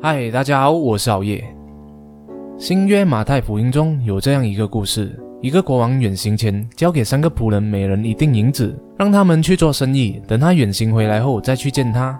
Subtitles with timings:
[0.00, 1.44] 嗨，大家好，我是熬夜。
[2.56, 12.16] 新约马太福音中有这样一个故事：一个国王远行前，交给三个仆人每人一锭银子，让他们去做生意，等他远行回来后再去见他。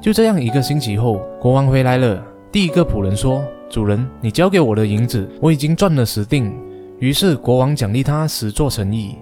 [0.00, 2.20] 就这样，一个星期后，国王回来了。
[2.50, 6.52] 第一个仆人说：“主人，你交给我的银子，我已经赚了十锭。”
[6.98, 9.14] 于是国王奖励他十做生意。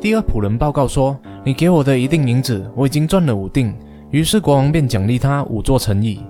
[0.00, 1.16] 第二仆人报告说
[1.46, 3.72] ：“你给我的一锭银子，我已经赚了五锭。”
[4.10, 6.20] 于是国王便奖励他五做诚意。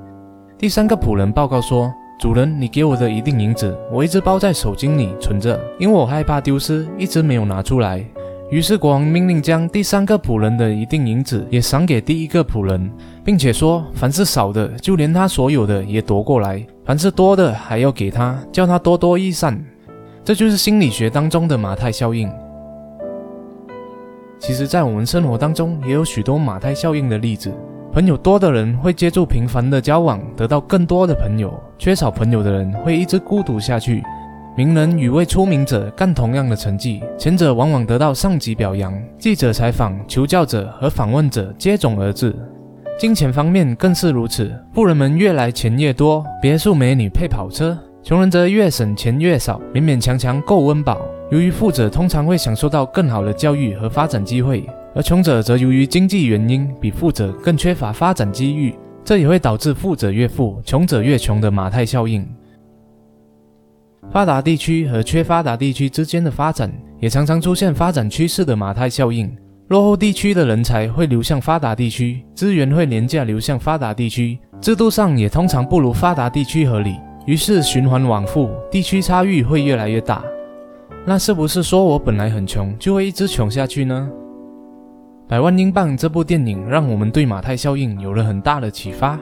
[0.59, 8.05] 第三个仆人报告说：“主人，你给我的一锭银子，我一直包在手巾里存着，因为我害怕丢失，一直没有拿出来。”
[8.51, 12.91] 于是国王命令将第三个仆人的一锭银子也赏给第一个仆人，
[13.24, 19.65] 并且说：“凡是少的，就连他所有的也夺过来；凡是多的，还要给他，叫他多多益善。”
[20.24, 22.29] 这就是心理学当中的马太效应。
[24.40, 27.54] 其实，在我们生活当中，也有许多马太效应的例子。
[27.92, 34.02] 朋友多的人会借助频繁的交往得到更多的朋友，缺少朋友的人会一直孤独下去。
[34.57, 42.35] 名人与未出名者干同样的成绩，前者往往得到上级表扬，记者采访、求教者和访问者接踵而至。
[42.99, 51.01] 金钱方面更是如此，富人们越来钱越多，别墅美女配跑车；穷人则越省钱越少，勉勉强强够温饱。
[51.30, 54.68] 由于富者通常会享受到更好的教育和发展机会。
[54.99, 58.74] 而穷者则由于经济原因比富者更缺乏发展机遇，
[59.05, 62.27] 这也会导致富者越富、穷者越穷的马太效应。
[64.10, 66.69] 发达地区和缺发达地区之间的发展，
[66.99, 69.32] 也常常出现发展趋势的马太效应。
[69.69, 80.25] 落后地区的人才会流向发达地区，资源会廉价流向发达地区，制度上也通常不如发达地区合理，于是循环往复，地区差异会越来越大。
[81.06, 84.10] 那是不是说我本来很穷，就会一直穷下去呢？
[85.28, 89.21] 《百万英镑》这部电影让我们对马太效应有了很大的启发。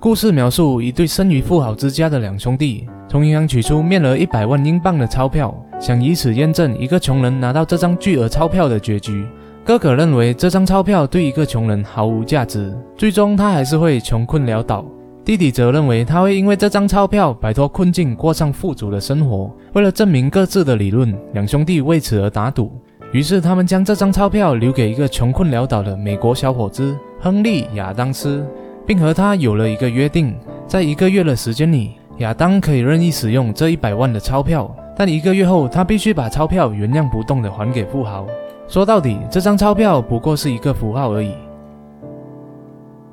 [0.00, 9.24] 故事描述一对生于富豪之家的两兄弟，从银行取出面额一百万英镑的钞票，想以此验证一个穷人拿到这张巨额钞票的结局。
[9.64, 14.84] 哥哥认为这张钞票对一个穷人毫无价值，最终他还是会穷困潦倒。
[15.24, 19.54] 弟弟则认为他会因为这张钞票摆脱困境，过上富足的生活。
[19.74, 22.72] 为了证明各自的理论，两兄弟为此而打赌。
[23.12, 28.42] 于是，他们将这张钞票留给一个穷困潦倒的美国小伙子亨利·亚当斯，
[28.86, 30.34] 并和他有了一个约定：
[30.66, 38.26] 在一个月的时间里，亚当可以任意使用这一百万的钞票，但一个月后，他必须把钞票原样不动地还给富豪。
[38.66, 41.34] 说到底，这张钞票不过是一个符号而已。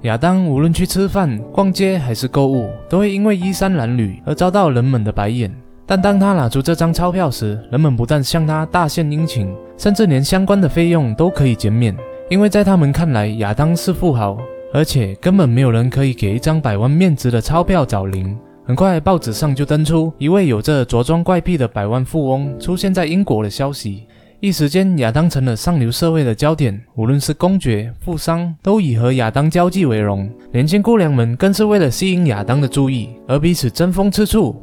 [0.04, 5.54] 亚当无论去吃饭、逛街还是购物，都会因为衣衫褴褛而遭到人们的白眼。
[5.86, 11.96] 但当他拿出这张钞票时，人们不但向他大献殷勤，甚至连相关的费用都可以减免，
[12.30, 14.38] 因为在他们看来，亚当是富豪，
[14.74, 18.38] 而且根本没有人可以给一张百万面值的钞票找零。
[18.66, 24.04] 很快，报纸上就登出一位有着着装怪癖的百万富翁出现在英国的消息，
[24.42, 34.62] 一时间，亚当成了上流社会的焦点，无论是公爵、富商，都以和亚当交际为荣，年轻姑娘们更是为了吸引亚当的注意而彼此争风吃醋。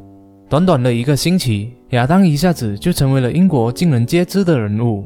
[0.48, 5.04] 短短的一个星期，亚当一下子就成为了英国尽人皆知的人物。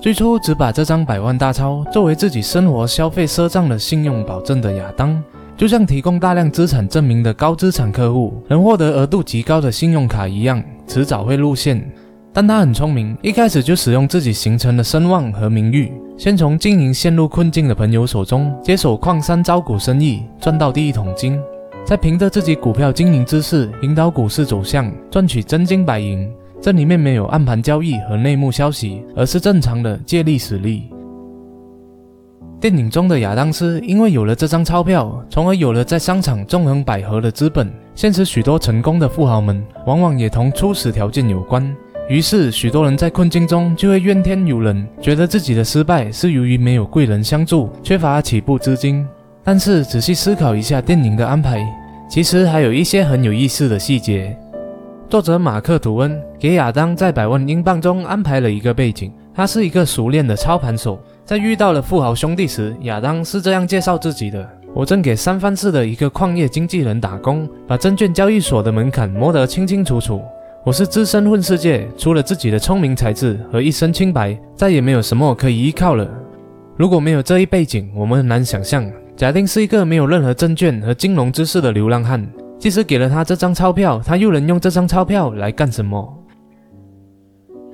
[0.00, 5.22] 最初只把这张百万大钞作为自己生活消费赊账的信用保证的亚当，
[5.58, 11.86] 就像提供大量资产证明的高资产客户能获得额度极高的信用卡一样，迟早会露馅。
[12.32, 21.38] 但他很聪明，一开始就使用自己形成的声望和名誉，先从经营陷入困境的朋友手中接手矿山招股生意，赚到第一桶金。
[21.84, 26.26] 在凭着自己股票经营知识引导股市走向，赚取真金白银。
[26.58, 30.84] 这里面没有暗盘交易和内幕消息，而是正常的借力使力。
[32.58, 37.70] 电影中的亚当斯因为有了这张钞票，从而有了在商场纵横捭阖的资本。
[37.94, 41.76] 现实许多成功的富豪们，往往也同初始条件有关。
[42.08, 49.06] 于是，许多人在困境中就会怨天尤人，觉得自己的失败是由于没有贵人相助，缺乏起步资金。
[49.46, 51.62] 但是仔细思考一下电影的安排，
[52.08, 54.34] 其实还有一些很有意思的细节。
[55.10, 60.98] 作者马克·吐温给亚当在百万英镑中安排了一个背景，他是一个熟练的操盘手。
[61.26, 70.22] 在遇到了富豪兄弟时，亚当是这样介绍自己的：“我正给三藩市的一个矿业经纪人打工，把证券交易所的门槛摸得清清楚楚。
[70.64, 76.08] 我是资深混世界，除了自己的聪明才智和一身清白，再也没有什么可以依靠了。
[76.76, 82.26] 如果没有这一背景，我们很难想象。”假定是一个没有任何证券和金融知识的流浪汉，
[82.58, 86.12] 即使给了他这张钞票，他又能用这张钞票来干什么？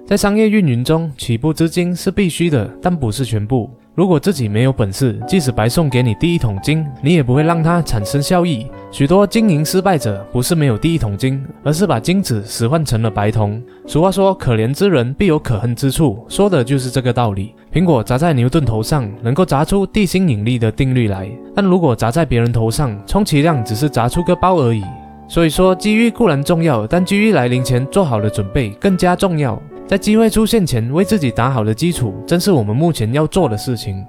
[0.06, 3.70] 在商业运营中，起步资金是必须的，但不是全部。
[3.94, 8.66] 如果自己没有本事，即使白送给你第一桶金，你也不会让它产生效益。
[8.92, 13.60] 许多经营失败者不是没有第一桶金，而是把金子使唤成了白铜。
[13.86, 17.54] 俗话说：“可怜之人必有可恨之处”，说的就是这个道理。
[17.72, 24.84] 苹果砸在牛顿头上，能够砸出地心引力的定律来；但如果砸在别人头上，充其量只是砸出个包而已。
[25.28, 29.60] 所以说，机遇固然重要，但机遇来临前做好了准备更加重要。
[29.90, 34.06] 在机会出现前，为自己打好了基础，正是我们目前要做的事情。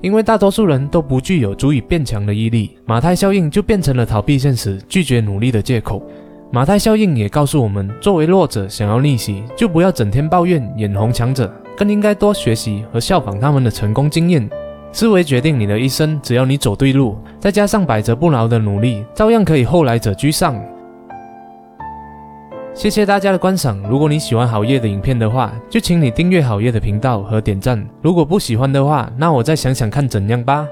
[0.00, 6.00] 因为大多数人都不具有足以变强的毅力，马太效应就变成了逃避现实、拒绝努力的借口。
[6.52, 14.48] 马太效应也告诉我们，作为弱者想要逆袭，就不要整天抱怨眼红强者，更应该多学习和效仿他们的成功经验。
[14.92, 20.54] 思维决定你的一生，只要你走对路，再加上百折不挠的努力，照样可以后来者居上。
[22.74, 23.80] 谢谢大家的观赏。
[23.88, 27.82] 如果你喜欢好夜的影片的话，就请你订阅好夜的频道和点赞。
[28.02, 30.66] 如果不喜欢的话，那我再想想看怎样吧。